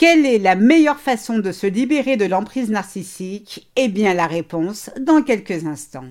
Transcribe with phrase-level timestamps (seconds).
[0.00, 3.70] Quelle est la meilleure façon de se libérer de l'emprise narcissique?
[3.76, 6.08] Eh bien la réponse dans quelques instants.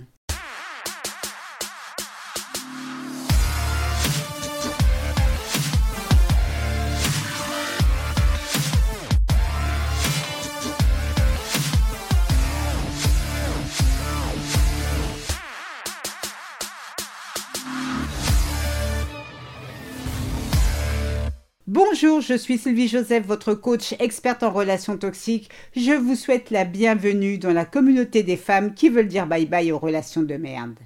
[22.01, 25.49] Bonjour, je suis Sylvie Joseph, votre coach experte en relations toxiques.
[25.75, 29.73] Je vous souhaite la bienvenue dans la communauté des femmes qui veulent dire bye bye
[29.73, 30.79] aux relations de merde.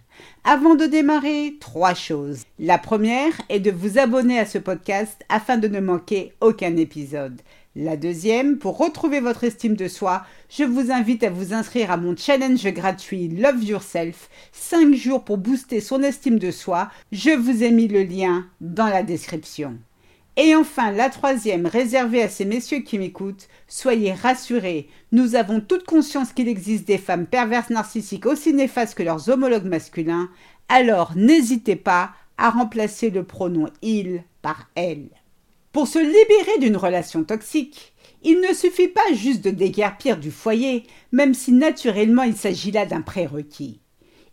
[0.44, 2.46] Avant de démarrer, trois choses.
[2.58, 7.42] La première est de vous abonner à ce podcast afin de ne manquer aucun épisode.
[7.76, 11.98] La deuxième, pour retrouver votre estime de soi, je vous invite à vous inscrire à
[11.98, 16.90] mon challenge gratuit Love Yourself, 5 jours pour booster son estime de soi.
[17.12, 19.78] Je vous ai mis le lien dans la description.
[20.36, 25.86] Et enfin, la troisième, réservée à ces messieurs qui m'écoutent, soyez rassurés, nous avons toute
[25.86, 30.30] conscience qu'il existe des femmes perverses narcissiques aussi néfastes que leurs homologues masculins,
[30.70, 35.10] alors n'hésitez pas à remplacer le pronom il par elle.
[35.72, 37.94] Pour se libérer d'une relation toxique,
[38.24, 42.86] il ne suffit pas juste de déguerpir du foyer, même si naturellement il s'agit là
[42.88, 43.82] d'un prérequis.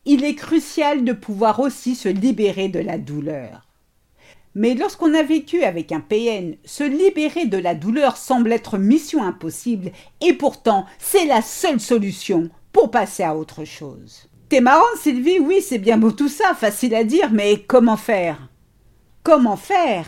[0.06, 3.69] Il est crucial de pouvoir aussi se libérer de la douleur.
[4.55, 9.23] Mais lorsqu'on a vécu avec un PN, se libérer de la douleur semble être mission
[9.23, 14.27] impossible, et pourtant c'est la seule solution pour passer à autre chose.
[14.48, 18.48] T'es marrant, Sylvie, oui, c'est bien beau tout ça, facile à dire, mais comment faire?
[19.23, 20.06] Comment faire?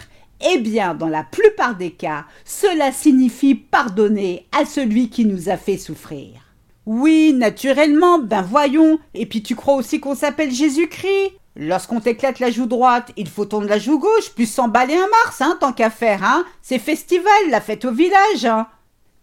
[0.52, 5.56] Eh bien, dans la plupart des cas, cela signifie pardonner à celui qui nous a
[5.56, 6.40] fait souffrir.
[6.84, 11.38] Oui, naturellement, ben voyons, et puis tu crois aussi qu'on s'appelle Jésus-Christ?
[11.54, 15.40] Lorsqu'on t'éclate la joue droite, il faut tourner la joue gauche, puis s'emballer un mars,
[15.40, 16.44] hein, tant qu'à faire, hein.
[16.62, 18.66] C'est festival, la fête au village, hein.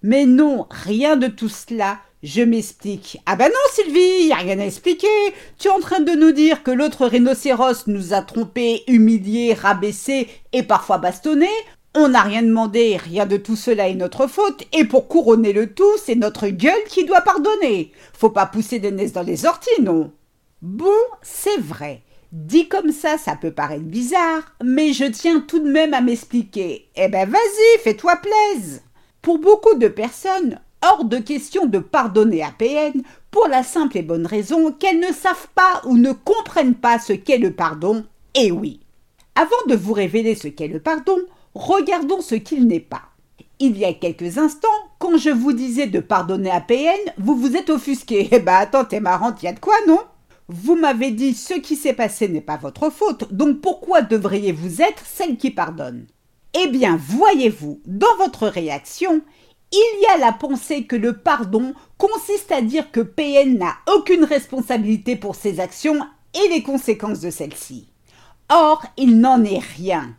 [0.04, 2.00] Mais non, rien de tout cela.
[2.22, 3.18] Je m'explique.
[3.26, 5.08] Ah ben non, Sylvie, y a rien à expliquer.
[5.58, 10.28] Tu es en train de nous dire que l'autre rhinocéros nous a trompés, humiliés, rabaissés
[10.52, 11.48] et parfois bastonnés.
[11.96, 15.74] On n'a rien demandé, rien de tout cela est notre faute, et pour couronner le
[15.74, 17.92] tout, c'est notre gueule qui doit pardonner.
[18.14, 20.12] Faut pas pousser des nez dans les orties, non.
[20.62, 20.92] Bon,
[21.24, 22.04] c'est vrai.
[22.32, 26.88] Dit comme ça, ça peut paraître bizarre, mais je tiens tout de même à m'expliquer.
[26.96, 28.84] Eh ben vas-y, fais-toi plaise.
[29.24, 33.02] Pour beaucoup de personnes, hors de question de pardonner à PN
[33.32, 37.14] pour la simple et bonne raison qu'elles ne savent pas ou ne comprennent pas ce
[37.14, 38.06] qu'est le pardon.
[38.36, 38.80] Et oui.
[39.34, 41.18] Avant de vous révéler ce qu'est le pardon,
[41.56, 43.02] regardons ce qu'il n'est pas.
[43.58, 44.68] Il y a quelques instants,
[45.00, 48.30] quand je vous disais de pardonner à PN, vous vous êtes offusqué.
[48.32, 50.00] Eh ben attends, t'es marrante, y a de quoi, non?
[50.50, 55.06] Vous m'avez dit ce qui s'est passé n'est pas votre faute, donc pourquoi devriez-vous être
[55.06, 56.08] celle qui pardonne?
[56.60, 59.22] Eh bien, voyez-vous, dans votre réaction,
[59.72, 64.24] il y a la pensée que le pardon consiste à dire que PN n'a aucune
[64.24, 66.00] responsabilité pour ses actions
[66.34, 67.88] et les conséquences de celles-ci.
[68.50, 70.16] Or, il n'en est rien.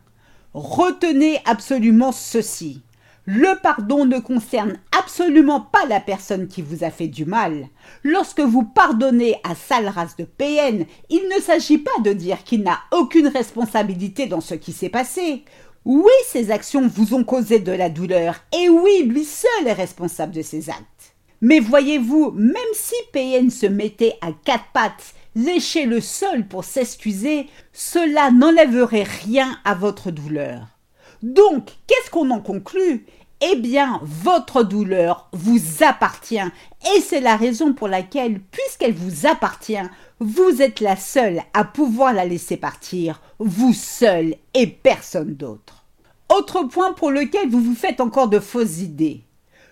[0.53, 2.81] Retenez absolument ceci.
[3.25, 7.67] Le pardon ne concerne absolument pas la personne qui vous a fait du mal.
[8.03, 12.63] Lorsque vous pardonnez à sale race de PN, il ne s'agit pas de dire qu'il
[12.63, 15.45] n'a aucune responsabilité dans ce qui s'est passé.
[15.85, 20.33] Oui, ses actions vous ont causé de la douleur, et oui, lui seul est responsable
[20.33, 21.15] de ses actes.
[21.41, 27.47] Mais voyez-vous, même si PN se mettait à quatre pattes, lécher le sol pour s'excuser,
[27.73, 30.67] cela n'enlèverait rien à votre douleur.
[31.23, 33.05] Donc, qu'est-ce qu'on en conclut?
[33.41, 36.37] Eh bien, votre douleur vous appartient.
[36.95, 39.81] Et c'est la raison pour laquelle, puisqu'elle vous appartient,
[40.19, 45.85] vous êtes la seule à pouvoir la laisser partir, vous seule et personne d'autre.
[46.29, 49.23] Autre point pour lequel vous vous faites encore de fausses idées.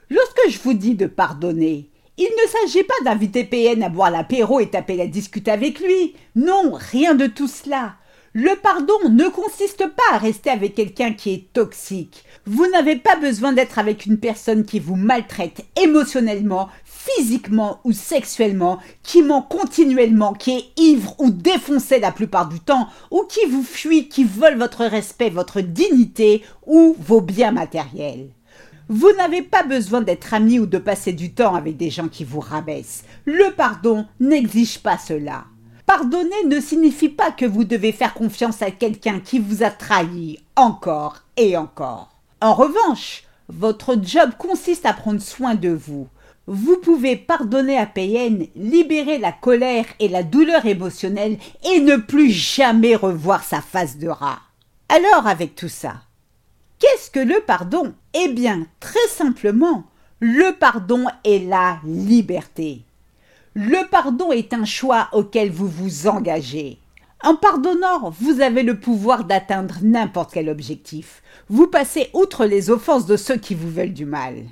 [0.09, 4.59] Lorsque je vous dis de pardonner, il ne s'agit pas d'inviter PN à boire l'apéro
[4.59, 6.15] et taper la discute avec lui.
[6.35, 7.95] Non, rien de tout cela.
[8.34, 12.23] Le pardon ne consiste pas à rester avec quelqu'un qui est toxique.
[12.45, 18.77] Vous n'avez pas besoin d'être avec une personne qui vous maltraite émotionnellement, physiquement ou sexuellement,
[19.01, 23.63] qui ment continuellement, qui est ivre ou défoncé la plupart du temps, ou qui vous
[23.63, 28.30] fuit, qui vole votre respect, votre dignité ou vos biens matériels.
[28.89, 32.25] Vous n'avez pas besoin d'être ami ou de passer du temps avec des gens qui
[32.25, 33.06] vous rabaissent.
[33.25, 35.45] Le pardon n'exige pas cela.
[35.89, 40.38] Pardonner ne signifie pas que vous devez faire confiance à quelqu'un qui vous a trahi
[40.56, 42.12] encore et encore.
[42.41, 46.07] En revanche, votre job consiste à prendre soin de vous.
[46.45, 51.39] Vous pouvez pardonner à PN, libérer la colère et la douleur émotionnelle
[51.74, 54.41] et ne plus jamais revoir sa face de rat.
[54.89, 56.03] Alors avec tout ça,
[56.77, 57.95] Qu'est-ce que le pardon?
[58.13, 59.86] Eh bien, très simplement,
[60.19, 62.83] le pardon est la liberté.
[63.61, 66.79] Le pardon est un choix auquel vous vous engagez.
[67.21, 71.21] En pardonnant, vous avez le pouvoir d'atteindre n'importe quel objectif.
[71.50, 74.45] Vous passez outre les offenses de ceux qui vous veulent du mal.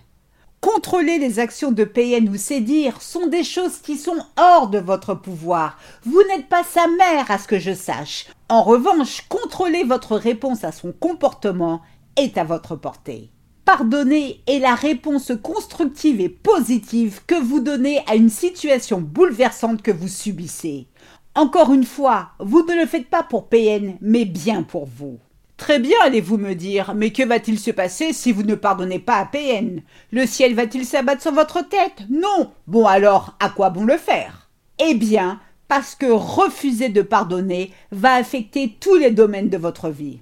[0.60, 5.14] Contrôler les actions de PN ou Cédir sont des choses qui sont hors de votre
[5.14, 5.78] pouvoir.
[6.04, 8.26] Vous n'êtes pas sa mère à ce que je sache.
[8.50, 11.82] En revanche, contrôler votre réponse à son comportement
[12.18, 13.32] est à votre portée.
[13.68, 19.92] Pardonner est la réponse constructive et positive que vous donnez à une situation bouleversante que
[19.92, 20.88] vous subissez.
[21.36, 25.20] Encore une fois, vous ne le faites pas pour PN, mais bien pour vous.
[25.58, 29.18] Très bien, allez-vous me dire, mais que va-t-il se passer si vous ne pardonnez pas
[29.18, 29.82] à PN
[30.12, 32.06] Le ciel va-t-il s'abattre sur votre tête?
[32.10, 32.54] Non.
[32.68, 34.50] Bon alors, à quoi bon le faire?
[34.80, 40.22] Eh bien, parce que refuser de pardonner va affecter tous les domaines de votre vie.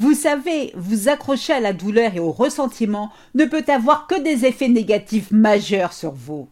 [0.00, 4.44] Vous savez, vous accrocher à la douleur et au ressentiment ne peut avoir que des
[4.44, 6.48] effets négatifs majeurs sur vous.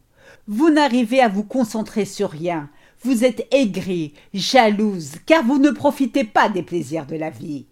[0.46, 2.70] Vous n'arrivez à vous concentrer sur rien,
[3.02, 7.66] vous êtes aigri, jalouse, car vous ne profitez pas des plaisirs de la vie.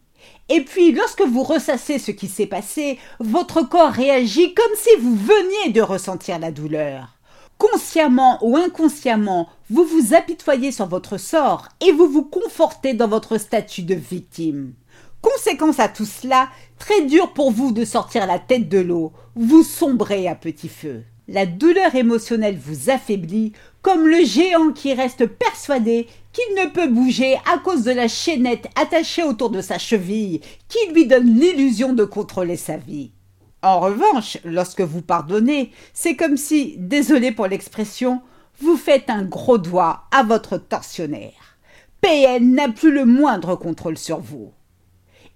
[0.48, 5.14] Et puis, lorsque vous ressassez ce qui s'est passé, votre corps réagit comme si vous
[5.14, 7.14] veniez de ressentir la douleur.
[7.58, 13.38] Consciemment ou inconsciemment, vous vous apitoyez sur votre sort et vous vous confortez dans votre
[13.38, 14.72] statut de victime.
[15.22, 19.62] Conséquence à tout cela, très dur pour vous de sortir la tête de l'eau, vous
[19.62, 21.02] sombrez à petit feu.
[21.28, 23.52] La douleur émotionnelle vous affaiblit,
[23.82, 28.68] comme le géant qui reste persuadé qu'il ne peut bouger à cause de la chaînette
[28.74, 33.12] attachée autour de sa cheville, qui lui donne l'illusion de contrôler sa vie.
[33.62, 38.22] En revanche, lorsque vous pardonnez, c'est comme si, désolé pour l'expression,
[38.60, 41.58] vous faites un gros doigt à votre tortionnaire.
[42.00, 44.52] PN n'a plus le moindre contrôle sur vous.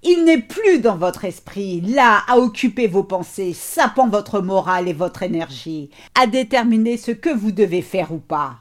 [0.07, 4.93] Il n'est plus dans votre esprit, là, à occuper vos pensées, sapant votre morale et
[4.93, 8.57] votre énergie, à déterminer ce que vous devez faire ou pas.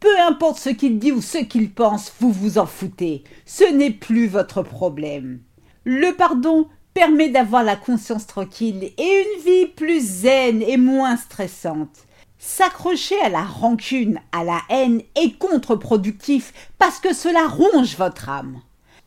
[0.00, 3.24] Peu importe ce qu'il dit ou ce qu'il pense, vous vous en foutez.
[3.46, 5.40] Ce n'est plus votre problème.
[5.84, 12.06] Le pardon permet d'avoir la conscience tranquille et une vie plus zen et moins stressante.
[12.38, 18.60] S'accrocher à la rancune, à la haine est contre-productif parce que cela ronge votre âme.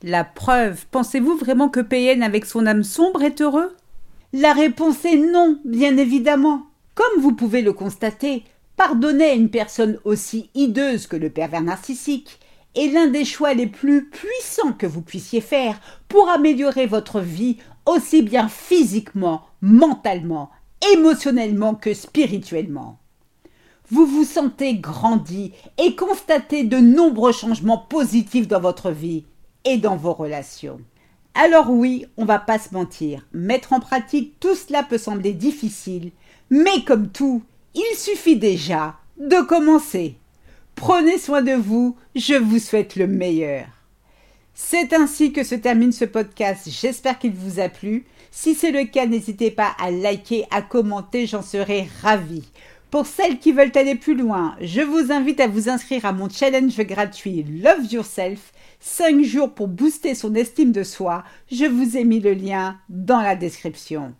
[0.03, 3.75] La preuve, pensez-vous vraiment que PN avec son âme sombre est heureux?
[4.33, 6.67] La réponse est non, bien évidemment.
[6.95, 8.43] Comme vous pouvez le constater,
[8.75, 12.39] pardonner à une personne aussi hideuse que le pervers narcissique
[12.75, 17.57] est l'un des choix les plus puissants que vous puissiez faire pour améliorer votre vie
[17.85, 20.51] aussi bien physiquement, mentalement,
[20.93, 22.99] émotionnellement que spirituellement.
[23.89, 29.25] Vous vous sentez grandi et constatez de nombreux changements positifs dans votre vie
[29.77, 30.79] dans vos relations.
[31.33, 36.11] Alors oui, on va pas se mentir, mettre en pratique tout cela peut sembler difficile,
[36.49, 40.15] mais comme tout, il suffit déjà de commencer.
[40.75, 43.65] Prenez soin de vous, je vous souhaite le meilleur.
[44.53, 48.05] C'est ainsi que se termine ce podcast, j'espère qu'il vous a plu.
[48.31, 52.49] Si c'est le cas, n'hésitez pas à liker, à commenter, j'en serai ravie.
[52.91, 56.29] Pour celles qui veulent aller plus loin, je vous invite à vous inscrire à mon
[56.29, 62.03] challenge gratuit Love Yourself 5 jours pour booster son estime de soi, je vous ai
[62.03, 64.13] mis le lien dans la description.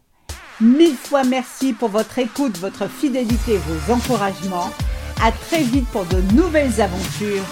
[0.60, 4.72] Mille fois merci pour votre écoute, votre fidélité, vos encouragements.
[5.24, 7.44] À très vite pour de nouvelles aventures.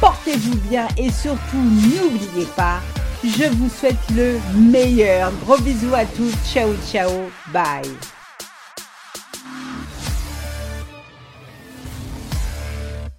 [0.00, 2.80] Portez-vous bien et surtout n'oubliez pas,
[3.24, 5.32] je vous souhaite le meilleur.
[5.44, 6.34] Gros bisous à tous.
[6.52, 7.10] Ciao ciao.
[7.52, 8.13] Bye.